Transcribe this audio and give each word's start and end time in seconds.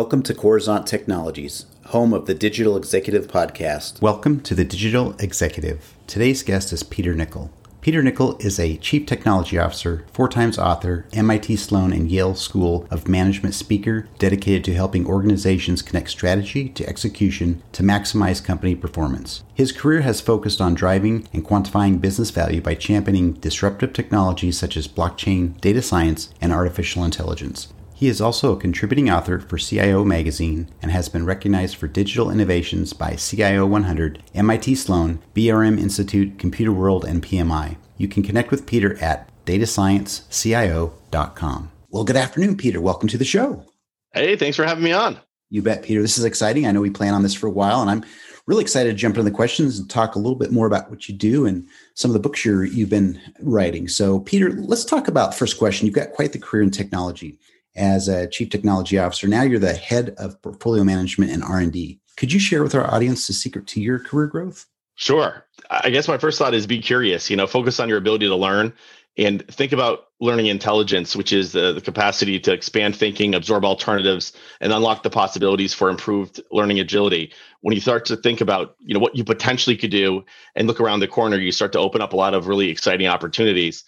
Welcome 0.00 0.22
to 0.22 0.34
Coruzant 0.34 0.86
Technologies, 0.86 1.66
home 1.88 2.14
of 2.14 2.24
the 2.24 2.32
Digital 2.32 2.74
Executive 2.74 3.28
Podcast. 3.28 4.00
Welcome 4.00 4.40
to 4.40 4.54
the 4.54 4.64
Digital 4.64 5.14
Executive. 5.18 5.94
Today's 6.06 6.42
guest 6.42 6.72
is 6.72 6.82
Peter 6.82 7.14
Nichol. 7.14 7.50
Peter 7.82 8.02
Nichol 8.02 8.38
is 8.38 8.58
a 8.58 8.78
Chief 8.78 9.04
Technology 9.04 9.58
Officer, 9.58 10.06
four 10.10 10.26
times 10.26 10.58
author, 10.58 11.04
MIT 11.12 11.54
Sloan 11.56 11.92
and 11.92 12.10
Yale 12.10 12.34
School 12.34 12.86
of 12.90 13.08
Management 13.08 13.54
speaker, 13.54 14.08
dedicated 14.18 14.64
to 14.64 14.74
helping 14.74 15.06
organizations 15.06 15.82
connect 15.82 16.08
strategy 16.08 16.70
to 16.70 16.88
execution 16.88 17.62
to 17.72 17.82
maximize 17.82 18.42
company 18.42 18.74
performance. 18.74 19.44
His 19.52 19.70
career 19.70 20.00
has 20.00 20.22
focused 20.22 20.62
on 20.62 20.72
driving 20.72 21.28
and 21.34 21.44
quantifying 21.44 22.00
business 22.00 22.30
value 22.30 22.62
by 22.62 22.74
championing 22.74 23.34
disruptive 23.34 23.92
technologies 23.92 24.58
such 24.58 24.78
as 24.78 24.88
blockchain, 24.88 25.60
data 25.60 25.82
science, 25.82 26.32
and 26.40 26.54
artificial 26.54 27.04
intelligence. 27.04 27.68
He 28.00 28.08
is 28.08 28.20
also 28.22 28.56
a 28.56 28.58
contributing 28.58 29.10
author 29.10 29.38
for 29.40 29.58
CIO 29.58 30.06
Magazine 30.06 30.70
and 30.80 30.90
has 30.90 31.10
been 31.10 31.26
recognized 31.26 31.76
for 31.76 31.86
digital 31.86 32.30
innovations 32.30 32.94
by 32.94 33.16
CIO 33.16 33.66
100, 33.66 34.22
MIT 34.34 34.74
Sloan, 34.76 35.18
BRM 35.34 35.78
Institute, 35.78 36.38
Computer 36.38 36.72
World, 36.72 37.04
and 37.04 37.22
PMI. 37.22 37.76
You 37.98 38.08
can 38.08 38.22
connect 38.22 38.50
with 38.50 38.64
Peter 38.64 38.98
at 39.02 39.28
datasciencecio.com. 39.44 41.70
Well, 41.90 42.04
good 42.04 42.16
afternoon, 42.16 42.56
Peter. 42.56 42.80
Welcome 42.80 43.10
to 43.10 43.18
the 43.18 43.26
show. 43.26 43.66
Hey, 44.14 44.34
thanks 44.34 44.56
for 44.56 44.64
having 44.64 44.84
me 44.84 44.92
on. 44.92 45.18
You 45.50 45.60
bet, 45.60 45.82
Peter. 45.82 46.00
This 46.00 46.16
is 46.16 46.24
exciting. 46.24 46.66
I 46.66 46.72
know 46.72 46.80
we 46.80 46.88
plan 46.88 47.12
on 47.12 47.22
this 47.22 47.34
for 47.34 47.48
a 47.48 47.52
while, 47.52 47.82
and 47.82 47.90
I'm 47.90 48.02
really 48.46 48.62
excited 48.62 48.92
to 48.92 48.96
jump 48.96 49.16
into 49.16 49.28
the 49.28 49.36
questions 49.36 49.78
and 49.78 49.90
talk 49.90 50.14
a 50.14 50.18
little 50.18 50.38
bit 50.38 50.52
more 50.52 50.66
about 50.66 50.88
what 50.88 51.06
you 51.06 51.14
do 51.14 51.44
and 51.44 51.68
some 51.92 52.10
of 52.10 52.14
the 52.14 52.20
books 52.20 52.46
you 52.46 52.64
have 52.64 52.88
been 52.88 53.20
writing. 53.40 53.88
So, 53.88 54.20
Peter, 54.20 54.52
let's 54.52 54.86
talk 54.86 55.06
about 55.06 55.34
first 55.34 55.58
question. 55.58 55.84
You've 55.84 55.94
got 55.94 56.12
quite 56.12 56.32
the 56.32 56.38
career 56.38 56.62
in 56.62 56.70
technology 56.70 57.38
as 57.76 58.08
a 58.08 58.26
chief 58.26 58.50
technology 58.50 58.98
officer. 58.98 59.28
Now 59.28 59.42
you're 59.42 59.58
the 59.58 59.74
head 59.74 60.14
of 60.18 60.40
portfolio 60.42 60.84
management 60.84 61.30
and 61.30 61.42
R&D. 61.42 62.00
Could 62.16 62.32
you 62.32 62.40
share 62.40 62.62
with 62.62 62.74
our 62.74 62.92
audience 62.92 63.26
the 63.26 63.32
secret 63.32 63.66
to 63.68 63.80
your 63.80 63.98
career 63.98 64.26
growth? 64.26 64.66
Sure. 64.94 65.46
I 65.70 65.88
guess 65.90 66.08
my 66.08 66.18
first 66.18 66.38
thought 66.38 66.52
is 66.52 66.66
be 66.66 66.80
curious, 66.80 67.30
you 67.30 67.36
know, 67.36 67.46
focus 67.46 67.80
on 67.80 67.88
your 67.88 67.96
ability 67.98 68.26
to 68.26 68.36
learn 68.36 68.74
and 69.16 69.46
think 69.48 69.72
about 69.72 70.08
learning 70.20 70.46
intelligence, 70.46 71.16
which 71.16 71.32
is 71.32 71.52
the, 71.52 71.72
the 71.72 71.80
capacity 71.80 72.38
to 72.40 72.52
expand 72.52 72.94
thinking, 72.94 73.34
absorb 73.34 73.64
alternatives, 73.64 74.32
and 74.60 74.72
unlock 74.72 75.02
the 75.02 75.10
possibilities 75.10 75.74
for 75.74 75.88
improved 75.88 76.40
learning 76.52 76.78
agility. 76.80 77.32
When 77.62 77.74
you 77.74 77.80
start 77.80 78.04
to 78.06 78.16
think 78.16 78.40
about, 78.40 78.76
you 78.78 78.94
know, 78.94 79.00
what 79.00 79.16
you 79.16 79.24
potentially 79.24 79.76
could 79.76 79.90
do 79.90 80.24
and 80.54 80.68
look 80.68 80.80
around 80.80 81.00
the 81.00 81.08
corner, 81.08 81.38
you 81.38 81.52
start 81.52 81.72
to 81.72 81.78
open 81.78 82.02
up 82.02 82.12
a 82.12 82.16
lot 82.16 82.34
of 82.34 82.46
really 82.46 82.68
exciting 82.68 83.06
opportunities 83.06 83.84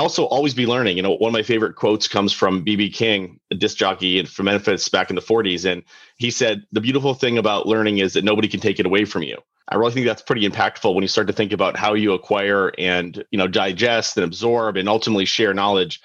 also 0.00 0.24
always 0.24 0.54
be 0.54 0.66
learning. 0.66 0.96
You 0.96 1.02
know, 1.02 1.14
one 1.16 1.28
of 1.28 1.32
my 1.32 1.42
favorite 1.42 1.76
quotes 1.76 2.08
comes 2.08 2.32
from 2.32 2.64
BB 2.64 2.92
King, 2.92 3.38
a 3.50 3.54
disc 3.54 3.76
jockey 3.76 4.24
from 4.24 4.46
Memphis 4.46 4.88
back 4.88 5.08
in 5.08 5.16
the 5.16 5.22
40s. 5.22 5.70
And 5.70 5.84
he 6.16 6.30
said, 6.30 6.64
The 6.72 6.80
beautiful 6.80 7.14
thing 7.14 7.38
about 7.38 7.66
learning 7.66 7.98
is 7.98 8.14
that 8.14 8.24
nobody 8.24 8.48
can 8.48 8.60
take 8.60 8.80
it 8.80 8.86
away 8.86 9.04
from 9.04 9.22
you. 9.22 9.38
I 9.68 9.76
really 9.76 9.92
think 9.92 10.06
that's 10.06 10.22
pretty 10.22 10.46
impactful 10.48 10.92
when 10.94 11.02
you 11.02 11.08
start 11.08 11.28
to 11.28 11.32
think 11.32 11.52
about 11.52 11.76
how 11.76 11.94
you 11.94 12.12
acquire 12.12 12.72
and, 12.76 13.24
you 13.30 13.38
know, 13.38 13.46
digest 13.46 14.16
and 14.16 14.24
absorb 14.24 14.76
and 14.76 14.88
ultimately 14.88 15.24
share 15.24 15.54
knowledge. 15.54 16.00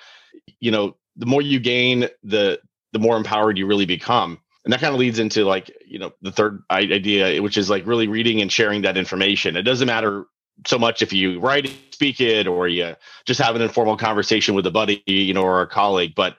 You 0.59 0.71
know, 0.71 0.95
the 1.17 1.25
more 1.25 1.41
you 1.41 1.59
gain, 1.59 2.07
the 2.23 2.59
the 2.93 2.99
more 2.99 3.17
empowered 3.17 3.57
you 3.57 3.65
really 3.65 3.85
become. 3.85 4.39
And 4.65 4.73
that 4.73 4.81
kind 4.81 4.93
of 4.93 4.99
leads 4.99 5.19
into 5.19 5.45
like, 5.45 5.71
you 5.85 5.99
know, 5.99 6.11
the 6.21 6.31
third 6.31 6.61
idea, 6.69 7.41
which 7.41 7.57
is 7.57 7.69
like 7.69 7.87
really 7.87 8.07
reading 8.07 8.41
and 8.41 8.51
sharing 8.51 8.81
that 8.83 8.97
information. 8.97 9.55
It 9.55 9.63
doesn't 9.63 9.87
matter 9.87 10.25
so 10.65 10.77
much 10.77 11.01
if 11.01 11.13
you 11.13 11.39
write 11.39 11.65
it, 11.65 11.75
speak 11.91 12.19
it, 12.21 12.47
or 12.47 12.67
you 12.67 12.95
just 13.25 13.41
have 13.41 13.55
an 13.55 13.61
informal 13.61 13.97
conversation 13.97 14.55
with 14.55 14.65
a 14.65 14.71
buddy, 14.71 15.03
you 15.05 15.33
know, 15.33 15.43
or 15.43 15.61
a 15.61 15.67
colleague. 15.67 16.13
But 16.15 16.37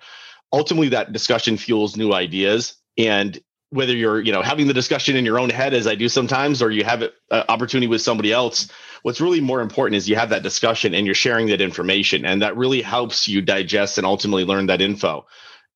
ultimately, 0.52 0.88
that 0.90 1.12
discussion 1.12 1.56
fuels 1.56 1.96
new 1.96 2.12
ideas. 2.12 2.74
And 2.98 3.38
whether 3.70 3.94
you're, 3.94 4.20
you 4.20 4.32
know, 4.32 4.42
having 4.42 4.66
the 4.66 4.74
discussion 4.74 5.14
in 5.14 5.24
your 5.24 5.38
own 5.38 5.48
head, 5.48 5.74
as 5.74 5.86
I 5.86 5.94
do 5.94 6.08
sometimes, 6.08 6.60
or 6.60 6.70
you 6.70 6.82
have 6.84 7.02
an 7.02 7.10
opportunity 7.30 7.86
with 7.86 8.02
somebody 8.02 8.32
else, 8.32 8.68
what's 9.02 9.20
really 9.20 9.40
more 9.40 9.60
important 9.60 9.96
is 9.96 10.08
you 10.08 10.16
have 10.16 10.30
that 10.30 10.42
discussion 10.42 10.92
and 10.92 11.06
you're 11.06 11.14
sharing 11.14 11.46
that 11.46 11.60
information, 11.60 12.24
and 12.24 12.42
that 12.42 12.56
really 12.56 12.82
helps 12.82 13.28
you 13.28 13.40
digest 13.40 13.96
and 13.96 14.06
ultimately 14.06 14.44
learn 14.44 14.66
that 14.66 14.80
info. 14.80 15.24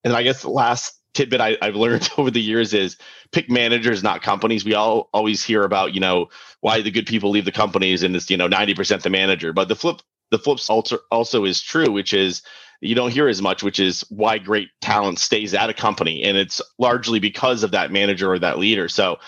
And 0.03 0.13
I 0.13 0.23
guess 0.25 0.43
the 0.43 0.51
last 0.51 1.01
tidbit 1.15 1.41
I, 1.41 1.57
have 1.63 1.77
learned 1.77 2.11
over 2.19 2.31
the 2.31 2.43
years 2.43 2.75
is 2.75 2.97
pick 3.33 3.49
managers, 3.49 4.03
not 4.03 4.23
companies. 4.23 4.65
We 4.65 4.75
all 4.75 5.09
always 5.13 5.43
hear 5.43 5.63
about, 5.63 5.95
you 5.95 6.01
know, 6.01 6.29
why 6.61 6.83
the 6.83 6.91
good 6.91 7.07
people 7.07 7.31
leave 7.31 7.45
the 7.45 7.53
companies 7.53 8.03
and 8.03 8.15
it's, 8.15 8.31
you 8.31 8.37
know, 8.37 8.49
90% 8.49 9.03
the 9.03 9.11
manager. 9.11 9.53
But 9.53 9.69
the 9.69 9.77
flip, 9.77 10.03
the 10.31 10.39
flip 10.39 10.59
also, 10.69 10.99
also 11.11 11.45
is 11.45 11.63
true, 11.63 11.91
which 11.91 12.13
is 12.13 12.43
you 12.81 12.95
don't 12.95 13.13
hear 13.13 13.29
as 13.29 13.41
much, 13.41 13.63
which 13.63 13.79
is 13.79 14.03
why 14.11 14.39
great 14.39 14.69
talent 14.81 15.19
stays 15.19 15.55
at 15.55 15.71
a 15.71 15.75
company. 15.75 16.23
And 16.25 16.37
it's 16.37 16.61
largely 16.79 17.19
because 17.19 17.63
of 17.63 17.71
that 17.71 17.91
manager 17.91 18.31
or 18.31 18.39
that 18.39 18.59
leader. 18.59 18.89
So 18.89 19.19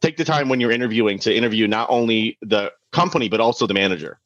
take 0.00 0.16
the 0.16 0.24
time 0.24 0.48
when 0.48 0.60
you're 0.60 0.72
interviewing 0.72 1.18
to 1.20 1.34
interview 1.34 1.68
not 1.68 1.88
only 1.90 2.38
the 2.42 2.72
company, 2.92 3.28
but 3.28 3.40
also 3.40 3.66
the 3.66 3.74
manager. 3.74 4.18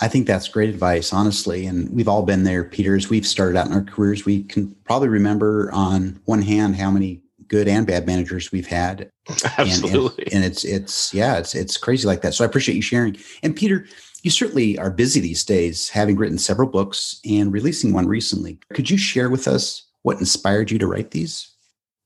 I 0.00 0.08
think 0.08 0.26
that's 0.26 0.48
great 0.48 0.68
advice, 0.68 1.12
honestly. 1.12 1.66
And 1.66 1.88
we've 1.90 2.08
all 2.08 2.22
been 2.22 2.44
there, 2.44 2.64
Peter, 2.64 2.96
as 2.96 3.08
we've 3.08 3.26
started 3.26 3.56
out 3.56 3.66
in 3.66 3.72
our 3.72 3.82
careers. 3.82 4.24
We 4.24 4.42
can 4.44 4.74
probably 4.84 5.08
remember 5.08 5.70
on 5.72 6.20
one 6.26 6.42
hand 6.42 6.76
how 6.76 6.90
many 6.90 7.22
good 7.48 7.68
and 7.68 7.86
bad 7.86 8.06
managers 8.06 8.52
we've 8.52 8.66
had. 8.66 9.10
Absolutely. 9.58 10.24
And, 10.26 10.34
and, 10.34 10.34
and, 10.34 10.44
it's 10.44 10.64
it's 10.64 11.14
yeah, 11.14 11.38
it's 11.38 11.54
it's 11.54 11.76
crazy 11.76 12.06
like 12.06 12.22
that. 12.22 12.34
So 12.34 12.44
I 12.44 12.46
appreciate 12.46 12.74
you 12.74 12.82
sharing. 12.82 13.16
And 13.42 13.56
Peter, 13.56 13.86
you 14.22 14.30
certainly 14.30 14.78
are 14.78 14.90
busy 14.90 15.20
these 15.20 15.44
days, 15.44 15.88
having 15.88 16.16
written 16.16 16.38
several 16.38 16.68
books 16.68 17.20
and 17.24 17.52
releasing 17.52 17.92
one 17.92 18.06
recently. 18.06 18.58
Could 18.74 18.90
you 18.90 18.98
share 18.98 19.30
with 19.30 19.48
us 19.48 19.86
what 20.02 20.18
inspired 20.18 20.70
you 20.70 20.78
to 20.78 20.86
write 20.86 21.12
these? 21.12 21.52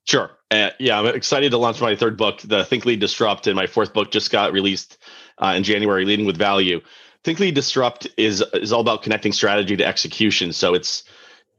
Sure. 0.06 0.30
Uh, 0.50 0.70
yeah, 0.78 0.98
I'm 0.98 1.06
excited 1.06 1.50
to 1.50 1.58
launch 1.58 1.80
my 1.80 1.94
third 1.94 2.16
book, 2.16 2.40
the 2.42 2.64
Think 2.64 2.84
Lead 2.84 3.00
Disrupt, 3.00 3.46
and 3.46 3.54
my 3.54 3.66
fourth 3.66 3.92
book 3.92 4.10
just 4.10 4.30
got 4.32 4.52
released 4.52 4.98
uh, 5.38 5.54
in 5.56 5.62
January, 5.62 6.04
Leading 6.04 6.26
with 6.26 6.36
Value. 6.36 6.80
Think 7.24 7.38
Lead 7.38 7.54
Disrupt 7.54 8.08
is 8.16 8.42
is 8.54 8.72
all 8.72 8.80
about 8.80 9.02
connecting 9.02 9.32
strategy 9.32 9.76
to 9.76 9.84
execution. 9.84 10.52
So 10.52 10.74
it's 10.74 11.04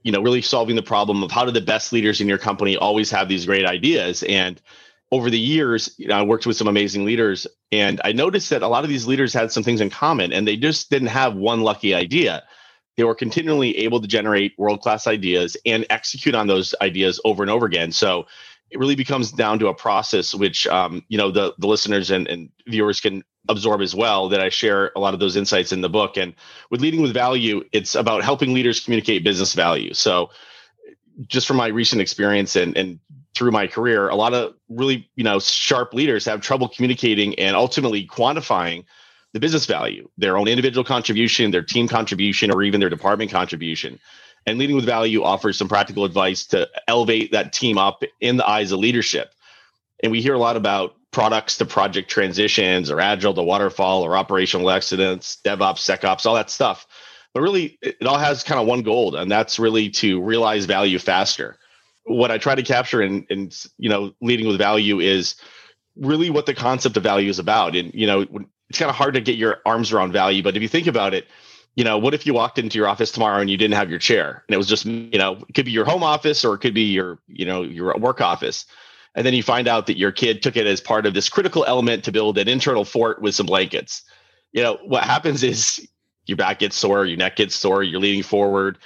you 0.04 0.12
know 0.12 0.22
really 0.22 0.42
solving 0.42 0.76
the 0.76 0.84
problem 0.84 1.24
of 1.24 1.32
how 1.32 1.46
do 1.46 1.52
the 1.52 1.62
best 1.62 1.94
leaders 1.94 2.22
in 2.22 2.28
your 2.28 2.38
company 2.38 2.78
always 2.78 3.12
have 3.12 3.30
these 3.30 3.46
great 3.46 3.66
ideas? 3.66 4.24
And 4.24 4.62
over 5.12 5.30
the 5.30 5.40
years 5.40 5.94
you 5.98 6.08
know 6.08 6.18
i 6.18 6.22
worked 6.22 6.46
with 6.46 6.56
some 6.56 6.68
amazing 6.68 7.04
leaders 7.04 7.46
and 7.72 8.00
i 8.06 8.14
noticed 8.14 8.50
that 8.50 8.62
a 8.62 8.68
lot 8.68 8.86
of 8.86 8.90
these 8.90 9.06
leaders 9.06 9.34
had 9.34 9.52
some 9.52 9.62
things 9.62 9.82
in 9.82 9.90
common 9.90 10.32
and 10.32 10.48
they 10.48 10.56
just 10.56 10.90
didn't 10.90 11.10
have 11.10 11.36
one 11.36 11.62
lucky 11.62 11.94
idea. 11.94 12.44
They 12.98 13.04
were 13.04 13.16
continually 13.16 13.78
able 13.80 14.02
to 14.02 14.08
generate 14.08 14.54
world 14.58 14.82
class 14.82 15.08
ideas 15.08 15.58
and 15.66 15.86
execute 15.90 16.36
on 16.36 16.48
those 16.48 16.76
ideas 16.82 17.20
over 17.26 17.42
and 17.42 17.50
over 17.50 17.66
again. 17.66 17.92
So 17.92 18.28
it 18.72 18.80
really 18.80 18.96
becomes 18.96 19.32
down 19.32 19.60
to 19.60 19.68
a 19.68 19.74
process 19.74 20.34
which 20.34 20.66
um, 20.68 21.04
you 21.10 21.18
know 21.18 21.30
the 21.30 21.54
the 21.60 21.68
listeners 21.68 22.10
and, 22.10 22.28
and 22.28 22.50
viewers 22.68 23.02
can 23.02 23.24
absorb 23.50 23.82
as 23.82 23.96
well 23.96 24.30
that 24.30 24.40
I 24.40 24.50
share 24.50 24.92
a 24.96 25.00
lot 25.00 25.14
of 25.14 25.20
those 25.20 25.36
insights 25.36 25.72
in 25.72 25.82
the 25.82 25.90
book. 25.90 26.18
And 26.18 26.34
with 26.70 26.82
leading 26.82 27.02
with 27.02 27.14
value, 27.14 27.64
it's 27.72 27.96
about 27.96 28.24
helping 28.24 28.54
leaders 28.54 28.80
communicate 28.80 29.24
business 29.24 29.54
value. 29.54 29.94
So 29.94 30.30
just 31.28 31.48
from 31.48 31.58
my 31.58 31.68
recent 31.68 32.02
experience 32.02 32.56
and, 32.56 32.78
and 32.78 33.00
through 33.36 33.52
my 33.52 33.68
career, 33.68 34.10
a 34.10 34.16
lot 34.16 34.34
of 34.34 34.54
really, 34.70 35.10
you 35.16 35.24
know, 35.24 35.40
sharp 35.40 35.94
leaders 35.94 36.26
have 36.26 36.42
trouble 36.42 36.68
communicating 36.68 37.38
and 37.40 37.56
ultimately 37.56 38.06
quantifying 38.08 38.86
the 39.34 39.40
business 39.40 39.66
value, 39.66 40.10
their 40.18 40.38
own 40.38 40.48
individual 40.48 40.84
contribution, 40.84 41.52
their 41.52 41.64
team 41.64 41.88
contribution, 41.88 42.52
or 42.52 42.64
even 42.64 42.80
their 42.80 42.90
department 42.90 43.32
contribution. 43.32 44.00
And 44.46 44.58
leading 44.58 44.76
with 44.76 44.86
value 44.86 45.24
offers 45.24 45.58
some 45.58 45.68
practical 45.68 46.04
advice 46.04 46.46
to 46.48 46.68
elevate 46.88 47.32
that 47.32 47.54
team 47.54 47.78
up 47.78 48.04
in 48.20 48.38
the 48.38 48.48
eyes 48.48 48.72
of 48.72 48.80
leadership. 48.80 49.34
And 50.02 50.12
we 50.12 50.22
hear 50.22 50.34
a 50.34 50.40
lot 50.40 50.58
about 50.58 50.96
products 51.12 51.58
to 51.58 51.66
project 51.66 52.10
transitions 52.10 52.90
or 52.90 53.00
agile 53.00 53.34
to 53.34 53.44
waterfall 53.44 54.02
or 54.02 54.18
operational 54.18 54.70
excellence, 54.72 55.38
DevOps, 55.46 55.80
SecOps, 55.80 56.26
all 56.26 56.36
that 56.36 56.50
stuff. 56.50 56.88
But 57.34 57.42
really, 57.42 57.78
it 57.82 58.06
all 58.06 58.18
has 58.18 58.44
kind 58.44 58.60
of 58.60 58.68
one 58.68 58.82
goal, 58.82 59.16
and 59.16 59.32
that's 59.32 59.60
really 59.60 59.90
to 59.92 60.22
realize 60.22 60.66
value 60.66 61.00
faster. 61.00 61.58
What 62.04 62.32
I 62.32 62.38
try 62.38 62.56
to 62.56 62.64
capture 62.64 63.02
in, 63.02 63.26
in 63.30 63.52
you 63.78 63.90
know, 63.90 64.14
leading 64.22 64.48
with 64.48 64.58
value 64.58 65.00
is 65.00 65.36
really 65.96 66.30
what 66.30 66.46
the 66.46 66.54
concept 66.54 66.98
of 66.98 67.04
value 67.04 67.30
is 67.30 67.40
about. 67.40 67.76
And 67.76 67.94
you 67.94 68.08
know, 68.08 68.26
it's 68.70 68.80
kind 68.80 68.90
of 68.90 68.96
hard 68.96 69.14
to 69.14 69.22
get 69.22 69.36
your 69.36 69.62
arms 69.66 69.92
around 69.92 70.14
value, 70.14 70.44
but 70.44 70.56
if 70.56 70.62
you 70.62 70.68
think 70.68 70.88
about 70.88 71.14
it, 71.14 71.28
you 71.76 71.84
know, 71.84 71.98
what 71.98 72.14
if 72.14 72.26
you 72.26 72.34
walked 72.34 72.60
into 72.60 72.78
your 72.78 72.88
office 72.88 73.12
tomorrow 73.12 73.40
and 73.40 73.50
you 73.50 73.58
didn't 73.58 73.76
have 73.76 73.90
your 73.90 74.00
chair, 74.00 74.44
and 74.48 74.54
it 74.54 74.58
was 74.58 74.68
just, 74.68 74.86
you 74.86 75.18
know, 75.18 75.44
it 75.48 75.54
could 75.54 75.66
be 75.66 75.72
your 75.72 75.86
home 75.86 76.04
office 76.04 76.44
or 76.44 76.54
it 76.56 76.60
could 76.60 76.74
be 76.74 76.92
your, 76.92 77.20
you 77.28 77.46
know, 77.46 77.64
your 77.64 77.98
work 77.98 78.20
office. 78.22 78.66
And 79.16 79.26
then 79.26 79.34
you 79.34 79.44
find 79.44 79.68
out 79.68 79.88
that 79.88 79.98
your 79.98 80.12
kid 80.12 80.42
took 80.42 80.56
it 80.56 80.66
as 80.66 80.80
part 80.80 81.06
of 81.06 81.14
this 81.14 81.30
critical 81.30 81.66
element 81.66 82.04
to 82.06 82.12
build 82.12 82.38
an 82.38 82.48
internal 82.48 82.86
fort 82.86 83.22
with 83.22 83.36
some 83.36 83.46
blankets. 83.46 84.04
You 84.54 84.64
know 84.64 84.80
what 84.84 85.04
happens 85.04 85.44
is 85.44 85.86
your 86.26 86.38
back 86.38 86.60
gets 86.60 86.76
sore 86.76 87.06
your 87.06 87.18
neck 87.18 87.36
gets 87.38 87.56
sore 87.56 87.84
you're 87.84 88.00
leaning 88.00 88.24
forward. 88.24 88.78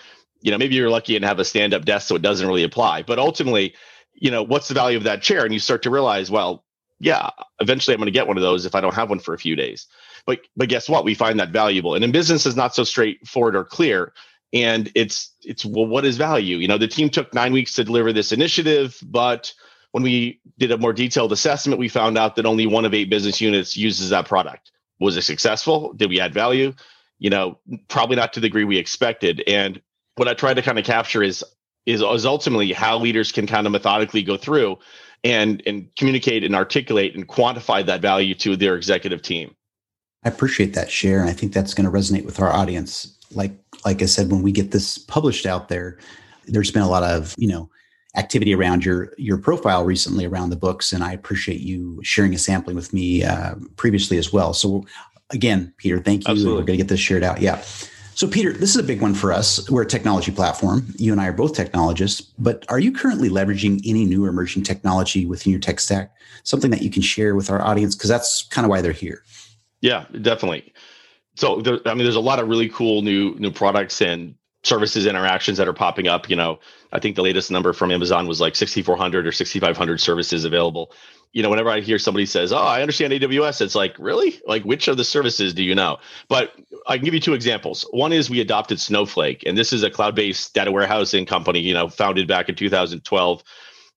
You 0.42 0.52
know 0.52 0.58
maybe 0.58 0.76
you're 0.76 0.90
lucky 0.90 1.16
and 1.16 1.26
have 1.26 1.40
a 1.40 1.46
stand 1.46 1.74
up 1.74 1.86
desk 1.86 2.08
so 2.08 2.16
it 2.16 2.22
doesn't 2.22 2.48
really 2.48 2.64
apply. 2.64 3.04
But 3.04 3.20
ultimately 3.20 3.76
you 4.14 4.32
know 4.32 4.44
what's 4.44 4.68
the 4.68 4.74
value 4.74 4.98
of 4.98 5.04
that 5.04 5.22
chair? 5.22 5.44
And 5.44 5.54
you 5.54 5.60
start 5.60 5.84
to 5.84 5.90
realize 5.90 6.30
well 6.30 6.64
yeah 7.00 7.30
eventually 7.60 7.94
i'm 7.94 8.00
going 8.00 8.06
to 8.06 8.12
get 8.12 8.28
one 8.28 8.38
of 8.38 8.44
those 8.44 8.66
if 8.66 8.74
i 8.74 8.82
don't 8.82 8.94
have 8.94 9.10
one 9.10 9.20
for 9.20 9.34
a 9.34 9.38
few 9.38 9.56
days 9.56 9.88
but 10.26 10.40
but 10.56 10.70
guess 10.70 10.90
what 10.90 11.06
we 11.06 11.14
find 11.14 11.40
that 11.40 11.50
valuable 11.50 11.96
and 11.96 12.04
in 12.04 12.12
business 12.12 12.46
is 12.46 12.56
not 12.56 12.76
so 12.76 12.84
straightforward 12.84 13.56
or 13.56 13.64
clear 13.64 14.14
and 14.54 14.92
it's 14.96 15.34
it's 15.44 15.66
well 15.66 15.86
what 15.86 16.06
is 16.06 16.18
value 16.18 16.58
you 16.58 16.68
know 16.68 16.78
the 16.78 16.88
team 16.88 17.10
took 17.10 17.34
nine 17.34 17.54
weeks 17.54 17.74
to 17.74 17.84
deliver 17.84 18.14
this 18.14 18.32
initiative 18.32 18.98
but 19.04 19.54
when 19.96 20.04
we 20.04 20.42
did 20.58 20.74
a 20.74 20.78
more 20.78 20.92
detailed 20.92 21.32
assessment, 21.32 21.80
we 21.80 21.88
found 21.88 22.18
out 22.18 22.36
that 22.36 22.46
only 22.46 22.68
one 22.68 22.84
of 22.84 22.94
eight 22.94 23.10
business 23.10 23.40
units 23.40 23.78
uses 23.78 24.10
that 24.10 24.28
product. 24.28 24.74
Was 25.00 25.16
it 25.16 25.22
successful? 25.22 25.94
Did 25.94 26.10
we 26.10 26.20
add 26.20 26.34
value? 26.34 26.74
You 27.18 27.30
know, 27.30 27.60
probably 27.88 28.18
not 28.18 28.34
to 28.34 28.42
the 28.42 28.50
degree 28.50 28.66
we 28.66 28.78
expected. 28.78 29.42
And 29.48 29.82
what 30.16 30.28
I 30.28 30.34
tried 30.34 30.56
to 30.56 30.62
kind 30.62 30.78
of 30.78 30.84
capture 30.84 31.24
is 31.24 31.46
is, 31.86 32.02
is 32.02 32.26
ultimately 32.26 32.74
how 32.74 32.98
leaders 32.98 33.32
can 33.32 33.48
kind 33.48 33.66
of 33.66 33.72
methodically 33.72 34.22
go 34.22 34.36
through 34.36 34.80
and 35.24 35.64
and 35.66 35.88
communicate 35.96 36.44
and 36.44 36.58
articulate 36.58 37.16
and 37.16 37.26
quantify 37.26 37.86
that 37.86 38.02
value 38.02 38.36
to 38.36 38.58
their 38.58 38.76
executive 38.76 39.22
team. 39.22 39.56
I 40.26 40.30
appreciate 40.30 40.74
that 40.74 40.90
share, 40.90 41.22
and 41.22 41.30
I 41.30 41.34
think 41.34 41.54
that's 41.54 41.74
going 41.74 41.86
to 41.86 41.92
resonate 41.92 42.26
with 42.26 42.40
our 42.40 42.52
audience. 42.52 43.16
Like 43.32 43.54
like 43.86 44.02
I 44.02 44.06
said, 44.06 44.32
when 44.32 44.42
we 44.42 44.52
get 44.52 44.72
this 44.72 44.98
published 44.98 45.46
out 45.46 45.70
there, 45.70 46.00
there's 46.48 46.72
been 46.72 46.82
a 46.82 46.90
lot 46.90 47.04
of 47.04 47.36
you 47.38 47.48
know 47.48 47.70
activity 48.16 48.54
around 48.54 48.84
your 48.84 49.14
your 49.18 49.38
profile 49.38 49.86
recently 49.86 50.26
around 50.26 50.50
the 50.50 50.56
books, 50.56 50.92
and 50.92 51.04
I 51.04 51.14
appreciate 51.14 51.62
you 51.62 52.00
sharing 52.04 52.34
a 52.34 52.40
sampling 52.40 52.76
with 52.76 52.92
me 52.92 53.24
uh, 53.24 53.56
previously 53.78 54.18
as 54.18 54.34
well. 54.34 54.54
So 54.54 54.86
again, 55.30 55.74
Peter, 55.78 56.00
thank 56.00 56.28
you. 56.28 56.32
Absolutely. 56.32 56.62
We're 56.62 56.66
going 56.66 56.78
to 56.78 56.84
get 56.84 56.90
this 56.90 57.00
shared 57.00 57.24
out. 57.24 57.40
Yeah. 57.40 57.64
So, 58.16 58.30
Peter, 58.30 58.54
this 58.54 58.70
is 58.70 58.78
a 58.78 58.84
big 58.84 59.02
one 59.02 59.14
for 59.14 59.34
us. 59.34 59.70
We're 59.70 59.82
a 59.82 59.86
technology 59.86 60.32
platform. 60.32 60.86
You 60.96 61.12
and 61.12 61.20
I 61.20 61.28
are 61.28 61.34
both 61.34 61.54
technologists, 61.54 62.22
but 62.22 62.66
are 62.70 62.80
you 62.80 62.94
currently 62.94 63.30
leveraging 63.30 63.82
any 63.86 64.06
new 64.06 64.26
emerging 64.26 64.64
technology 64.64 65.26
within 65.26 65.52
your 65.52 65.60
tech 65.60 65.82
stack? 65.82 66.16
Something 66.44 66.72
that 66.72 66.82
you 66.82 66.90
can 66.90 67.02
share 67.02 67.36
with 67.36 67.50
our 67.50 67.62
audience? 67.62 67.94
Because 67.94 68.10
that's 68.10 68.44
kind 68.44 68.64
of 68.64 68.70
why 68.70 68.80
they're 68.80 68.94
here. 68.94 69.22
Yeah, 69.86 70.06
definitely. 70.20 70.74
So, 71.36 71.62
there, 71.62 71.80
I 71.86 71.94
mean, 71.94 72.06
there's 72.06 72.16
a 72.16 72.20
lot 72.20 72.40
of 72.40 72.48
really 72.48 72.70
cool 72.70 73.04
new 73.04 73.36
new 73.36 73.52
products 73.52 74.02
and 74.02 74.34
services 74.64 75.06
interactions 75.06 75.60
that 75.60 75.68
are 75.68 75.74
popping 75.74 76.08
up. 76.08 76.28
You 76.28 76.36
know, 76.36 76.60
I 76.92 77.00
think 77.00 77.16
the 77.16 77.22
latest 77.22 77.52
number 77.52 77.72
from 77.72 77.92
Amazon 77.92 78.26
was 78.26 78.42
like 78.42 78.56
6,400 78.56 79.28
or 79.28 79.32
6,500 79.32 80.02
services 80.02 80.44
available. 80.44 80.92
You 81.34 81.44
know, 81.44 81.52
whenever 81.52 81.70
I 81.70 81.82
hear 81.82 82.00
somebody 82.00 82.26
says, 82.26 82.52
"Oh, 82.52 82.58
I 82.58 82.82
understand 82.82 83.14
AWS," 83.14 83.62
it's 83.62 83.76
like, 83.76 83.96
really? 84.00 84.42
Like, 84.48 84.64
which 84.64 84.88
of 84.88 84.98
the 84.98 85.04
services 85.04 85.54
do 85.54 85.64
you 85.64 85.76
know? 85.76 85.98
But 86.30 86.54
I 86.88 86.96
can 86.98 87.06
give 87.06 87.14
you 87.14 87.20
two 87.20 87.36
examples. 87.36 87.86
One 87.92 88.12
is 88.12 88.28
we 88.28 88.42
adopted 88.42 88.80
Snowflake, 88.80 89.44
and 89.46 89.56
this 89.56 89.72
is 89.72 89.84
a 89.84 89.92
cloud-based 89.92 90.56
data 90.56 90.72
warehousing 90.72 91.28
company. 91.28 91.60
You 91.60 91.76
know, 91.76 91.90
founded 91.90 92.28
back 92.28 92.50
in 92.50 92.56
2012, 92.56 93.44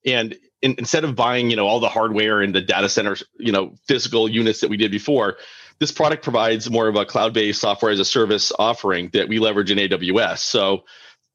and 0.05 0.37
in, 0.61 0.75
instead 0.76 1.05
of 1.05 1.14
buying, 1.14 1.49
you 1.49 1.56
know, 1.56 1.67
all 1.67 1.81
the 1.81 1.88
hardware 1.88 2.43
and 2.43 2.55
the 2.55 2.61
data 2.61 2.90
centers, 2.90 3.23
you 3.38 3.52
know, 3.52 3.75
physical 3.87 4.29
units 4.29 4.61
that 4.61 4.69
we 4.70 4.76
did 4.76 4.90
before, 4.90 5.38
this 5.81 5.93
product 5.93 6.25
provides 6.25 6.71
more 6.71 6.89
of 6.89 6.97
a 6.97 7.05
cloud-based 7.05 7.61
software 7.61 7.93
as 7.93 8.01
a 8.01 8.05
service 8.05 8.53
offering 8.59 9.11
that 9.13 9.29
we 9.29 9.39
leverage 9.39 9.71
in 9.71 9.79
AWS. 9.79 10.39
So 10.39 10.85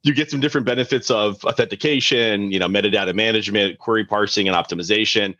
you 0.04 0.13
get 0.13 0.30
some 0.30 0.42
different 0.42 0.68
benefits 0.68 1.10
of 1.10 1.44
authentication, 1.45 2.51
you 2.51 2.60
know, 2.60 2.68
metadata 2.68 3.16
management, 3.16 3.80
query 3.80 4.06
parsing, 4.06 4.48
and 4.50 4.56
optimization. 4.56 5.36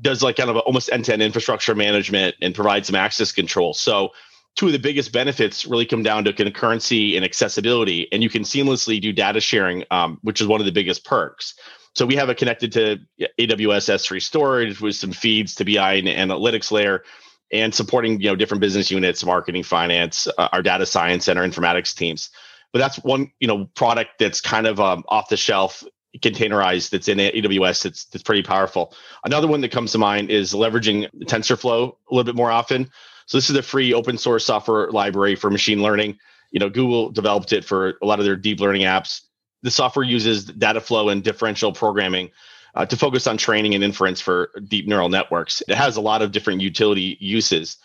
Does 0.00 0.22
like 0.22 0.36
kind 0.36 0.50
of 0.50 0.56
almost 0.58 0.90
end-to-end 0.90 1.22
infrastructure 1.22 1.74
management 1.74 2.34
and 2.42 2.54
provides 2.54 2.88
some 2.88 2.96
access 2.96 3.30
control. 3.30 3.74
So 3.74 4.10
two 4.56 4.66
of 4.66 4.72
the 4.72 4.78
biggest 4.78 5.12
benefits 5.12 5.64
really 5.64 5.86
come 5.86 6.02
down 6.02 6.24
to 6.24 6.32
concurrency 6.32 7.14
and 7.14 7.24
accessibility, 7.24 8.08
and 8.12 8.22
you 8.22 8.30
can 8.30 8.42
seamlessly 8.42 9.00
do 9.00 9.12
data 9.12 9.40
sharing, 9.40 9.84
um, 9.90 10.18
which 10.22 10.40
is 10.40 10.46
one 10.46 10.60
of 10.60 10.66
the 10.66 10.72
biggest 10.72 11.04
perks. 11.04 11.54
So 11.94 12.06
we 12.06 12.16
have 12.16 12.30
it 12.30 12.38
connected 12.38 12.72
to 12.72 12.98
AWS 13.38 13.92
S3 13.92 14.20
storage 14.20 14.80
with 14.80 14.96
some 14.96 15.12
feeds 15.12 15.54
to 15.56 15.64
BI 15.64 15.94
and 15.94 16.08
analytics 16.08 16.70
layer 16.72 17.04
and 17.52 17.74
supporting 17.74 18.20
you 18.20 18.28
know 18.28 18.36
different 18.36 18.60
business 18.60 18.90
units 18.90 19.24
marketing 19.24 19.62
finance 19.62 20.26
uh, 20.38 20.48
our 20.52 20.62
data 20.62 20.86
science 20.86 21.28
and 21.28 21.38
our 21.38 21.44
informatics 21.44 21.94
teams. 21.94 22.30
But 22.72 22.78
that's 22.78 22.96
one 22.98 23.30
you 23.40 23.48
know 23.48 23.66
product 23.74 24.12
that's 24.18 24.40
kind 24.40 24.66
of 24.66 24.80
um, 24.80 25.04
off 25.08 25.28
the 25.28 25.36
shelf 25.36 25.84
containerized 26.18 26.90
that's 26.90 27.08
in 27.08 27.16
aws 27.18 27.82
that's, 27.82 28.04
that's 28.06 28.22
pretty 28.22 28.42
powerful. 28.42 28.94
Another 29.24 29.46
one 29.46 29.60
that 29.62 29.70
comes 29.70 29.92
to 29.92 29.98
mind 29.98 30.30
is 30.30 30.52
leveraging 30.52 31.08
tensorflow 31.24 31.92
a 32.10 32.14
little 32.14 32.24
bit 32.24 32.36
more 32.36 32.50
often. 32.50 32.90
So 33.26 33.38
this 33.38 33.48
is 33.48 33.56
a 33.56 33.62
free 33.62 33.94
open 33.94 34.18
source 34.18 34.44
software 34.44 34.90
library 34.90 35.36
for 35.36 35.50
machine 35.50 35.82
learning. 35.82 36.18
You 36.50 36.60
know 36.60 36.70
google 36.70 37.10
developed 37.10 37.52
it 37.52 37.64
for 37.64 37.98
a 38.02 38.06
lot 38.06 38.18
of 38.18 38.24
their 38.24 38.36
deep 38.36 38.60
learning 38.60 38.82
apps. 38.82 39.22
The 39.62 39.70
software 39.70 40.04
uses 40.04 40.44
data 40.44 40.80
flow 40.80 41.08
and 41.10 41.22
differential 41.22 41.72
programming 41.72 42.30
uh, 42.74 42.86
to 42.86 42.96
focus 42.96 43.26
on 43.26 43.36
training 43.36 43.74
and 43.74 43.84
inference 43.84 44.20
for 44.20 44.50
deep 44.68 44.86
neural 44.86 45.08
networks. 45.08 45.62
It 45.68 45.74
has 45.74 45.96
a 45.96 46.00
lot 46.00 46.22
of 46.22 46.32
different 46.32 46.60
utility 46.60 47.16
uses. 47.20 47.76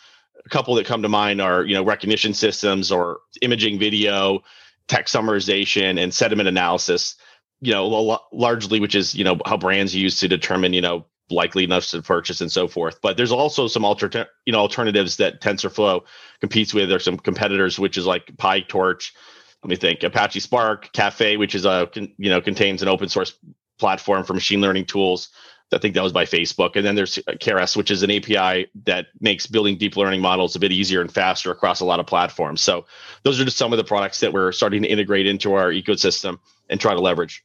A 0.45 0.49
couple 0.49 0.75
that 0.75 0.85
come 0.85 1.01
to 1.01 1.09
mind 1.09 1.41
are 1.41 1.63
you 1.63 1.73
know 1.73 1.83
recognition 1.83 2.33
systems 2.33 2.91
or 2.91 3.19
imaging 3.41 3.79
video, 3.79 4.43
text 4.87 5.13
summarization, 5.13 6.01
and 6.01 6.13
sentiment 6.13 6.47
analysis. 6.47 7.15
You 7.59 7.73
know, 7.73 8.19
largely 8.31 8.79
which 8.79 8.95
is 8.95 9.15
you 9.15 9.23
know 9.23 9.37
how 9.45 9.57
brands 9.57 9.95
use 9.95 10.19
to 10.19 10.27
determine 10.27 10.73
you 10.73 10.81
know 10.81 11.05
likeliness 11.29 11.91
to 11.91 12.01
purchase 12.01 12.39
and 12.39 12.51
so 12.51 12.67
forth. 12.67 12.99
But 13.01 13.17
there's 13.17 13.31
also 13.31 13.67
some 13.67 13.83
alter 13.83 14.27
you 14.45 14.53
know 14.53 14.59
alternatives 14.59 15.17
that 15.17 15.41
TensorFlow 15.41 16.03
competes 16.39 16.73
with. 16.73 16.87
There's 16.87 17.03
some 17.03 17.17
competitors, 17.17 17.77
which 17.77 17.97
is 17.97 18.05
like 18.05 18.27
PyTorch. 18.37 19.11
Let 19.63 19.69
me 19.69 19.75
think. 19.75 20.03
Apache 20.03 20.39
Spark, 20.39 20.93
Caffe, 20.93 21.35
which 21.35 21.55
is 21.55 21.65
a 21.65 21.89
you 21.95 22.29
know 22.29 22.39
contains 22.39 22.81
an 22.81 22.87
open 22.87 23.09
source 23.09 23.33
platform 23.77 24.23
for 24.23 24.33
machine 24.33 24.61
learning 24.61 24.85
tools. 24.85 25.29
I 25.73 25.77
think 25.79 25.95
that 25.95 26.03
was 26.03 26.13
by 26.13 26.23
Facebook. 26.23 26.77
And 26.77 26.85
then 26.85 26.95
there's 26.95 27.17
Keras, 27.27 27.75
which 27.75 27.91
is 27.91 28.01
an 28.01 28.09
API 28.09 28.69
that 28.85 29.07
makes 29.19 29.47
building 29.47 29.77
deep 29.77 29.97
learning 29.97 30.21
models 30.21 30.55
a 30.55 30.59
bit 30.59 30.71
easier 30.71 31.01
and 31.01 31.11
faster 31.11 31.51
across 31.51 31.81
a 31.81 31.85
lot 31.85 31.99
of 31.99 32.05
platforms. 32.05 32.61
So 32.61 32.85
those 33.23 33.39
are 33.39 33.43
just 33.43 33.57
some 33.57 33.73
of 33.73 33.77
the 33.77 33.83
products 33.83 34.21
that 34.21 34.31
we're 34.31 34.53
starting 34.53 34.81
to 34.83 34.87
integrate 34.87 35.27
into 35.27 35.53
our 35.53 35.71
ecosystem 35.71 36.39
and 36.69 36.79
try 36.79 36.93
to 36.93 37.01
leverage. 37.01 37.43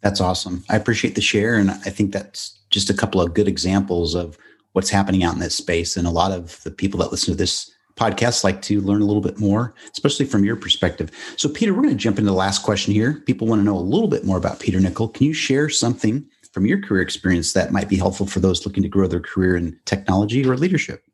That's 0.00 0.20
awesome. 0.20 0.64
I 0.68 0.76
appreciate 0.76 1.14
the 1.14 1.20
share. 1.20 1.56
And 1.56 1.70
I 1.70 1.90
think 1.90 2.12
that's 2.12 2.58
just 2.70 2.90
a 2.90 2.94
couple 2.94 3.20
of 3.20 3.34
good 3.34 3.46
examples 3.48 4.16
of 4.16 4.36
what's 4.72 4.90
happening 4.90 5.22
out 5.22 5.34
in 5.34 5.40
this 5.40 5.54
space. 5.54 5.96
And 5.96 6.08
a 6.08 6.10
lot 6.10 6.32
of 6.32 6.60
the 6.64 6.70
people 6.72 6.98
that 7.00 7.12
listen 7.12 7.32
to 7.32 7.38
this 7.38 7.70
podcasts 7.98 8.44
like 8.44 8.62
to 8.62 8.80
learn 8.80 9.02
a 9.02 9.04
little 9.04 9.22
bit 9.22 9.38
more, 9.38 9.74
especially 9.92 10.26
from 10.26 10.44
your 10.44 10.56
perspective. 10.56 11.10
So, 11.36 11.48
Peter, 11.48 11.74
we're 11.74 11.82
going 11.82 11.96
to 11.96 12.02
jump 12.02 12.18
into 12.18 12.30
the 12.30 12.36
last 12.36 12.62
question 12.62 12.92
here. 12.92 13.22
People 13.26 13.46
want 13.46 13.60
to 13.60 13.64
know 13.64 13.76
a 13.76 13.80
little 13.80 14.08
bit 14.08 14.24
more 14.24 14.38
about 14.38 14.60
Peter 14.60 14.80
Nichol. 14.80 15.08
Can 15.08 15.26
you 15.26 15.32
share 15.32 15.68
something 15.68 16.24
from 16.52 16.66
your 16.66 16.80
career 16.80 17.02
experience 17.02 17.52
that 17.52 17.72
might 17.72 17.88
be 17.88 17.96
helpful 17.96 18.26
for 18.26 18.40
those 18.40 18.64
looking 18.64 18.82
to 18.82 18.88
grow 18.88 19.06
their 19.06 19.20
career 19.20 19.56
in 19.56 19.78
technology 19.84 20.46
or 20.46 20.56
leadership? 20.56 21.04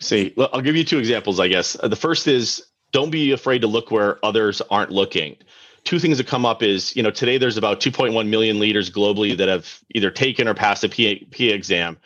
See, 0.00 0.34
I'll 0.38 0.62
give 0.62 0.76
you 0.76 0.84
two 0.84 0.98
examples, 0.98 1.38
I 1.38 1.48
guess. 1.48 1.74
The 1.82 1.96
first 1.96 2.26
is 2.26 2.64
don't 2.92 3.10
be 3.10 3.32
afraid 3.32 3.60
to 3.60 3.66
look 3.66 3.90
where 3.90 4.24
others 4.24 4.62
aren't 4.70 4.90
looking. 4.90 5.36
Two 5.84 5.98
things 5.98 6.18
that 6.18 6.26
come 6.26 6.44
up 6.44 6.62
is, 6.62 6.94
you 6.96 7.02
know, 7.02 7.10
today 7.10 7.38
there's 7.38 7.56
about 7.56 7.80
2.1 7.80 8.28
million 8.28 8.58
leaders 8.58 8.90
globally 8.90 9.36
that 9.36 9.48
have 9.48 9.80
either 9.94 10.10
taken 10.10 10.48
or 10.48 10.54
passed 10.54 10.84
a 10.84 10.88
PA, 10.88 11.24
PA 11.30 11.44
exam 11.44 11.98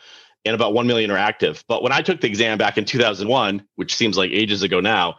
and 0.45 0.53
about 0.53 0.73
1 0.73 0.87
million 0.87 1.11
are 1.11 1.17
active. 1.17 1.63
But 1.67 1.81
when 1.81 1.91
I 1.91 2.01
took 2.01 2.21
the 2.21 2.27
exam 2.27 2.57
back 2.57 2.77
in 2.77 2.85
2001, 2.85 3.65
which 3.75 3.95
seems 3.95 4.17
like 4.17 4.31
ages 4.31 4.61
ago 4.63 4.79
now, 4.79 5.17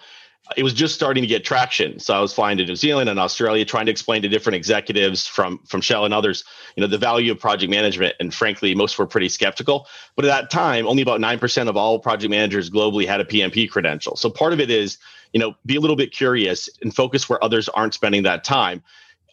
it 0.56 0.62
was 0.62 0.72
just 0.72 0.94
starting 0.94 1.22
to 1.22 1.26
get 1.26 1.44
traction. 1.44 1.98
So 1.98 2.14
I 2.14 2.20
was 2.20 2.32
flying 2.32 2.58
to 2.58 2.64
New 2.64 2.76
Zealand 2.76 3.10
and 3.10 3.18
Australia, 3.18 3.64
trying 3.64 3.86
to 3.86 3.90
explain 3.90 4.22
to 4.22 4.28
different 4.28 4.54
executives 4.54 5.26
from 5.26 5.58
from 5.66 5.80
Shell 5.80 6.04
and 6.04 6.14
others, 6.14 6.44
you 6.76 6.82
know, 6.82 6.86
the 6.86 6.98
value 6.98 7.32
of 7.32 7.40
project 7.40 7.70
management. 7.70 8.14
And 8.20 8.32
frankly, 8.32 8.74
most 8.74 8.96
were 8.96 9.06
pretty 9.06 9.28
skeptical. 9.28 9.88
But 10.14 10.24
at 10.24 10.28
that 10.28 10.50
time, 10.50 10.86
only 10.86 11.02
about 11.02 11.20
nine 11.20 11.40
percent 11.40 11.68
of 11.68 11.76
all 11.76 11.98
project 11.98 12.30
managers 12.30 12.70
globally 12.70 13.06
had 13.06 13.20
a 13.20 13.24
PMP 13.24 13.68
credential. 13.68 14.14
So 14.14 14.30
part 14.30 14.52
of 14.52 14.60
it 14.60 14.70
is, 14.70 14.98
you 15.32 15.40
know, 15.40 15.56
be 15.66 15.76
a 15.76 15.80
little 15.80 15.96
bit 15.96 16.12
curious 16.12 16.68
and 16.80 16.94
focus 16.94 17.28
where 17.28 17.42
others 17.42 17.68
aren't 17.68 17.94
spending 17.94 18.22
that 18.22 18.44
time. 18.44 18.84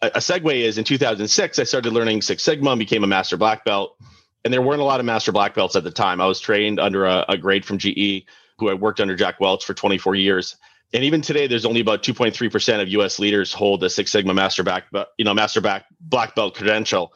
A, 0.02 0.06
a 0.08 0.18
segue 0.18 0.52
is 0.52 0.78
in 0.78 0.84
2006, 0.84 1.58
I 1.60 1.64
started 1.64 1.92
learning 1.92 2.22
Six 2.22 2.42
Sigma, 2.42 2.70
and 2.70 2.78
became 2.78 3.04
a 3.04 3.06
master 3.06 3.36
black 3.36 3.64
belt 3.64 3.96
and 4.44 4.52
there 4.52 4.62
weren't 4.62 4.80
a 4.80 4.84
lot 4.84 5.00
of 5.00 5.06
master 5.06 5.32
black 5.32 5.54
belts 5.54 5.76
at 5.76 5.84
the 5.84 5.90
time. 5.90 6.20
I 6.20 6.26
was 6.26 6.40
trained 6.40 6.78
under 6.78 7.06
a, 7.06 7.24
a 7.28 7.38
grade 7.38 7.64
from 7.64 7.78
GE, 7.78 8.26
who 8.58 8.68
I 8.68 8.74
worked 8.74 9.00
under 9.00 9.16
Jack 9.16 9.40
Welch 9.40 9.64
for 9.64 9.74
24 9.74 10.14
years. 10.14 10.56
And 10.92 11.02
even 11.02 11.22
today, 11.22 11.46
there's 11.46 11.64
only 11.64 11.80
about 11.80 12.02
2.3% 12.02 12.80
of 12.80 12.88
U.S. 12.88 13.18
leaders 13.18 13.52
hold 13.52 13.82
a 13.82 13.90
Six 13.90 14.12
Sigma 14.12 14.32
master 14.32 14.62
back, 14.62 14.84
you 15.18 15.24
know, 15.24 15.34
master 15.34 15.60
black 15.60 16.34
belt 16.34 16.54
credential. 16.54 17.12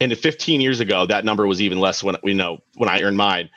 And 0.00 0.16
15 0.16 0.60
years 0.60 0.80
ago, 0.80 1.06
that 1.06 1.24
number 1.24 1.46
was 1.46 1.62
even 1.62 1.78
less 1.80 2.02
when 2.02 2.16
we 2.22 2.34
know 2.34 2.58
when 2.74 2.88
I 2.88 3.00
earned 3.02 3.16
mine. 3.16 3.48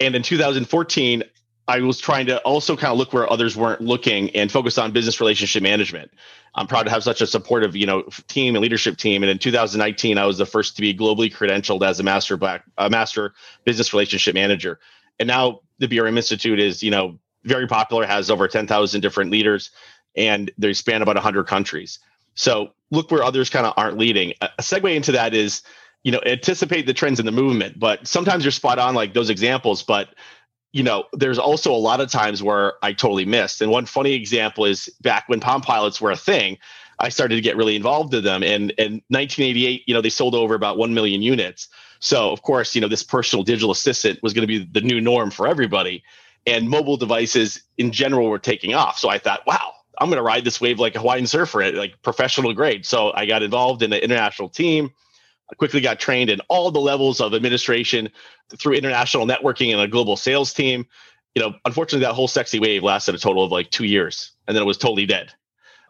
And 0.00 0.14
in 0.14 0.22
2014, 0.22 1.24
I 1.68 1.80
was 1.80 1.98
trying 1.98 2.26
to 2.26 2.38
also 2.40 2.76
kind 2.76 2.90
of 2.90 2.98
look 2.98 3.12
where 3.12 3.30
others 3.30 3.56
weren't 3.56 3.82
looking 3.82 4.30
and 4.30 4.50
focus 4.50 4.78
on 4.78 4.90
business 4.90 5.20
relationship 5.20 5.62
management. 5.62 6.10
I'm 6.54 6.66
proud 6.66 6.84
to 6.84 6.90
have 6.90 7.04
such 7.04 7.20
a 7.20 7.26
supportive, 7.26 7.76
you 7.76 7.84
know, 7.84 8.04
team 8.26 8.56
and 8.56 8.62
leadership 8.62 8.96
team. 8.96 9.22
And 9.22 9.30
in 9.30 9.38
2019, 9.38 10.16
I 10.16 10.24
was 10.24 10.38
the 10.38 10.46
first 10.46 10.76
to 10.76 10.82
be 10.82 10.94
globally 10.94 11.32
credentialed 11.32 11.86
as 11.86 12.00
a 12.00 12.02
master 12.02 12.38
black, 12.38 12.64
a 12.78 12.88
master 12.88 13.34
business 13.64 13.92
relationship 13.92 14.34
manager. 14.34 14.80
And 15.20 15.26
now 15.26 15.60
the 15.78 15.86
BRM 15.86 16.16
Institute 16.16 16.58
is, 16.58 16.82
you 16.82 16.90
know, 16.90 17.18
very 17.44 17.66
popular, 17.66 18.06
has 18.06 18.30
over 18.30 18.48
10,000 18.48 19.00
different 19.00 19.30
leaders, 19.30 19.70
and 20.16 20.50
they 20.56 20.72
span 20.72 21.02
about 21.02 21.16
100 21.16 21.46
countries. 21.46 21.98
So 22.34 22.72
look 22.90 23.10
where 23.10 23.22
others 23.22 23.50
kind 23.50 23.66
of 23.66 23.74
aren't 23.76 23.98
leading. 23.98 24.32
A 24.40 24.48
segue 24.62 24.94
into 24.94 25.12
that 25.12 25.34
is, 25.34 25.62
you 26.02 26.12
know, 26.12 26.20
anticipate 26.24 26.86
the 26.86 26.94
trends 26.94 27.20
in 27.20 27.26
the 27.26 27.32
movement. 27.32 27.78
But 27.78 28.06
sometimes 28.06 28.44
you're 28.44 28.52
spot 28.52 28.78
on, 28.78 28.94
like 28.94 29.12
those 29.12 29.28
examples. 29.28 29.82
But 29.82 30.14
you 30.72 30.82
know, 30.82 31.04
there's 31.12 31.38
also 31.38 31.72
a 31.72 31.76
lot 31.76 32.00
of 32.00 32.10
times 32.10 32.42
where 32.42 32.74
I 32.82 32.92
totally 32.92 33.24
missed. 33.24 33.62
And 33.62 33.70
one 33.70 33.86
funny 33.86 34.12
example 34.12 34.64
is 34.64 34.88
back 35.00 35.28
when 35.28 35.40
Palm 35.40 35.62
Pilots 35.62 36.00
were 36.00 36.10
a 36.10 36.16
thing, 36.16 36.58
I 36.98 37.08
started 37.08 37.36
to 37.36 37.40
get 37.40 37.56
really 37.56 37.76
involved 37.76 38.12
in 38.12 38.24
them. 38.24 38.42
And 38.42 38.72
in 38.72 39.02
1988, 39.08 39.84
you 39.86 39.94
know, 39.94 40.02
they 40.02 40.10
sold 40.10 40.34
over 40.34 40.54
about 40.54 40.76
1 40.76 40.92
million 40.92 41.22
units. 41.22 41.68
So, 42.00 42.30
of 42.30 42.42
course, 42.42 42.74
you 42.74 42.80
know, 42.80 42.88
this 42.88 43.02
personal 43.02 43.44
digital 43.44 43.70
assistant 43.70 44.22
was 44.22 44.32
going 44.32 44.46
to 44.46 44.46
be 44.46 44.64
the 44.64 44.80
new 44.80 45.00
norm 45.00 45.30
for 45.30 45.46
everybody. 45.46 46.02
And 46.46 46.68
mobile 46.68 46.96
devices 46.96 47.62
in 47.76 47.92
general 47.92 48.28
were 48.28 48.38
taking 48.38 48.74
off. 48.74 48.98
So 48.98 49.08
I 49.08 49.18
thought, 49.18 49.46
wow, 49.46 49.72
I'm 50.00 50.08
going 50.08 50.18
to 50.18 50.22
ride 50.22 50.44
this 50.44 50.60
wave 50.60 50.78
like 50.78 50.94
a 50.96 51.00
Hawaiian 51.00 51.26
surfer 51.26 51.62
at 51.62 51.74
like 51.74 52.00
professional 52.02 52.52
grade. 52.52 52.84
So 52.86 53.12
I 53.14 53.26
got 53.26 53.42
involved 53.42 53.82
in 53.82 53.90
the 53.90 54.02
international 54.02 54.48
team. 54.48 54.90
I 55.50 55.54
quickly 55.54 55.80
got 55.80 55.98
trained 55.98 56.30
in 56.30 56.40
all 56.48 56.70
the 56.70 56.80
levels 56.80 57.20
of 57.20 57.34
administration 57.34 58.10
through 58.56 58.74
international 58.74 59.26
networking 59.26 59.72
and 59.72 59.80
a 59.80 59.88
global 59.88 60.16
sales 60.16 60.52
team. 60.52 60.86
You 61.34 61.42
know, 61.42 61.54
unfortunately, 61.64 62.06
that 62.06 62.14
whole 62.14 62.28
sexy 62.28 62.58
wave 62.60 62.82
lasted 62.82 63.14
a 63.14 63.18
total 63.18 63.44
of 63.44 63.52
like 63.52 63.70
two 63.70 63.84
years 63.84 64.32
and 64.46 64.56
then 64.56 64.62
it 64.62 64.66
was 64.66 64.78
totally 64.78 65.06
dead. 65.06 65.32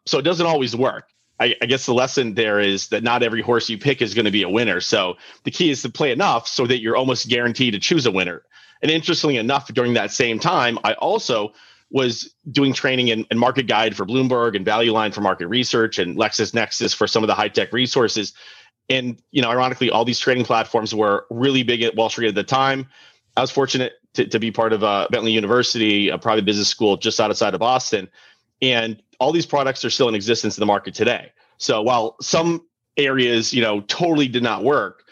So 0.06 0.18
it 0.18 0.22
doesn't 0.22 0.46
always 0.46 0.76
work. 0.76 1.08
I, 1.40 1.54
I, 1.62 1.66
guess 1.66 1.86
the 1.86 1.94
lesson 1.94 2.34
there 2.34 2.58
is 2.58 2.88
that 2.88 3.04
not 3.04 3.22
every 3.22 3.42
horse 3.42 3.68
you 3.68 3.78
pick 3.78 4.02
is 4.02 4.14
going 4.14 4.24
to 4.24 4.30
be 4.30 4.42
a 4.42 4.48
winner. 4.48 4.80
So 4.80 5.16
the 5.44 5.50
key 5.50 5.70
is 5.70 5.82
to 5.82 5.88
play 5.88 6.10
enough 6.10 6.48
so 6.48 6.66
that 6.66 6.80
you're 6.80 6.96
almost 6.96 7.28
guaranteed 7.28 7.74
to 7.74 7.78
choose 7.78 8.06
a 8.06 8.10
winner. 8.10 8.42
And 8.82 8.90
interestingly 8.90 9.36
enough, 9.36 9.72
during 9.72 9.94
that 9.94 10.10
same 10.10 10.38
time, 10.38 10.78
I 10.84 10.94
also 10.94 11.52
was 11.90 12.34
doing 12.50 12.72
training 12.72 13.08
in, 13.08 13.26
in 13.30 13.38
Market 13.38 13.66
Guide 13.66 13.96
for 13.96 14.04
Bloomberg 14.04 14.56
and 14.56 14.64
Value 14.64 14.92
Line 14.92 15.12
for 15.12 15.20
market 15.20 15.48
research 15.48 15.98
and 15.98 16.16
LexisNexis 16.16 16.94
for 16.94 17.06
some 17.06 17.22
of 17.22 17.28
the 17.28 17.34
high 17.34 17.48
tech 17.48 17.72
resources. 17.72 18.34
And 18.88 19.20
you 19.30 19.42
know, 19.42 19.50
ironically, 19.50 19.90
all 19.90 20.04
these 20.04 20.18
trading 20.18 20.44
platforms 20.44 20.94
were 20.94 21.26
really 21.30 21.62
big 21.62 21.82
at 21.82 21.94
Wall 21.94 22.08
Street 22.08 22.28
at 22.28 22.34
the 22.34 22.44
time. 22.44 22.88
I 23.36 23.40
was 23.40 23.50
fortunate 23.50 23.92
to, 24.14 24.26
to 24.26 24.40
be 24.40 24.50
part 24.50 24.72
of 24.72 24.82
uh, 24.82 25.08
Bentley 25.10 25.32
University, 25.32 26.08
a 26.08 26.18
private 26.18 26.44
business 26.44 26.68
school 26.68 26.96
just 26.96 27.20
outside 27.20 27.54
of 27.54 27.60
Boston, 27.60 28.08
and 28.62 29.00
all 29.20 29.32
these 29.32 29.46
products 29.46 29.84
are 29.84 29.90
still 29.90 30.08
in 30.08 30.14
existence 30.14 30.56
in 30.56 30.60
the 30.60 30.66
market 30.66 30.94
today. 30.94 31.32
So 31.58 31.82
while 31.82 32.16
some 32.20 32.66
areas, 32.96 33.52
you 33.52 33.62
know, 33.62 33.80
totally 33.82 34.28
did 34.28 34.42
not 34.42 34.64
work 34.64 35.04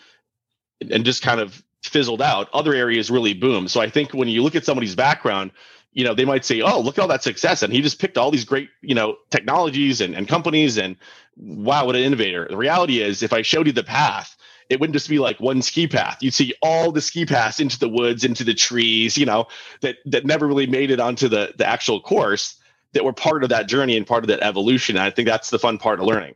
and 0.90 1.04
just 1.04 1.23
kind 1.23 1.40
of 1.40 1.62
fizzled 1.83 2.23
out, 2.23 2.49
other 2.52 2.75
areas 2.75 3.11
really 3.11 3.35
boomed. 3.35 3.71
So 3.71 3.80
I 3.80 3.88
think 3.88 4.12
when 4.12 4.28
you 4.28 4.42
look 4.42 4.54
at 4.54 4.64
somebody's 4.64 4.95
background, 4.95 5.52
you 5.96 6.04
know, 6.04 6.12
they 6.12 6.26
might 6.26 6.44
say, 6.44 6.60
"Oh, 6.60 6.78
look 6.78 6.98
at 6.98 7.00
all 7.00 7.08
that 7.08 7.22
success," 7.22 7.62
and 7.62 7.72
he 7.72 7.80
just 7.80 7.98
picked 7.98 8.18
all 8.18 8.30
these 8.30 8.44
great, 8.44 8.68
you 8.82 8.94
know, 8.94 9.16
technologies 9.30 10.02
and, 10.02 10.14
and 10.14 10.28
companies, 10.28 10.76
and 10.76 10.94
wow, 11.38 11.86
what 11.86 11.96
an 11.96 12.02
innovator! 12.02 12.46
The 12.50 12.56
reality 12.56 13.00
is, 13.00 13.22
if 13.22 13.32
I 13.32 13.40
showed 13.40 13.66
you 13.66 13.72
the 13.72 13.82
path, 13.82 14.36
it 14.68 14.78
wouldn't 14.78 14.92
just 14.92 15.08
be 15.08 15.18
like 15.18 15.40
one 15.40 15.62
ski 15.62 15.86
path. 15.88 16.18
You'd 16.20 16.34
see 16.34 16.52
all 16.60 16.92
the 16.92 17.00
ski 17.00 17.24
paths 17.24 17.60
into 17.60 17.78
the 17.78 17.88
woods, 17.88 18.24
into 18.24 18.44
the 18.44 18.52
trees, 18.52 19.16
you 19.16 19.24
know, 19.24 19.46
that 19.80 19.96
that 20.04 20.26
never 20.26 20.46
really 20.46 20.66
made 20.66 20.90
it 20.90 21.00
onto 21.00 21.28
the 21.28 21.54
the 21.56 21.66
actual 21.66 21.98
course 22.02 22.60
that 22.92 23.02
were 23.02 23.14
part 23.14 23.42
of 23.42 23.48
that 23.48 23.66
journey 23.66 23.96
and 23.96 24.06
part 24.06 24.22
of 24.22 24.28
that 24.28 24.42
evolution. 24.42 24.96
And 24.96 25.02
I 25.02 25.08
think 25.08 25.26
that's 25.26 25.48
the 25.48 25.58
fun 25.58 25.78
part 25.78 25.98
of 25.98 26.04
learning. 26.04 26.34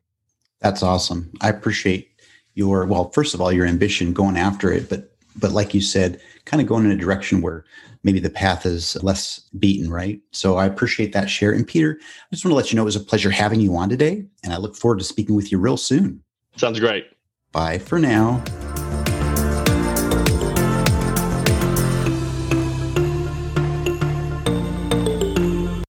That's 0.61 0.83
awesome. 0.83 1.31
I 1.43 1.51
appreciate 1.51 2.09
your 2.55 2.87
well, 2.87 3.11
first 3.11 3.35
of 3.35 3.43
all, 3.43 3.53
your 3.53 3.67
ambition 3.67 4.15
going 4.15 4.39
after 4.39 4.73
it, 4.73 4.89
but 4.89 5.13
but 5.37 5.53
like 5.53 5.75
you 5.75 5.81
said, 5.81 6.21
kind 6.45 6.61
of 6.61 6.67
going 6.67 6.85
in 6.85 6.91
a 6.91 6.97
direction 6.97 7.41
where 7.41 7.65
maybe 8.03 8.21
the 8.21 8.31
path 8.31 8.67
is 8.67 9.03
less 9.03 9.41
beaten, 9.59 9.91
right? 9.91 10.21
So 10.33 10.57
I 10.57 10.67
appreciate 10.67 11.13
that 11.13 11.29
share. 11.29 11.53
And 11.53 11.67
Peter, 11.67 11.99
I 12.01 12.35
just 12.35 12.45
want 12.45 12.53
to 12.53 12.57
let 12.57 12.73
you 12.73 12.77
know 12.77 12.83
it 12.83 12.87
was 12.87 12.97
a 12.97 13.01
pleasure 13.01 13.31
having 13.31 13.61
you 13.61 13.77
on 13.77 13.89
today, 13.89 14.25
and 14.43 14.53
I 14.53 14.57
look 14.57 14.77
forward 14.77 14.99
to 14.99 15.05
speaking 15.05 15.37
with 15.37 15.53
you 15.53 15.59
real 15.59 15.77
soon. 15.77 16.23
Sounds 16.57 16.81
great. 16.81 17.07
Bye 17.53 17.79
for 17.79 17.99
now. 17.99 18.43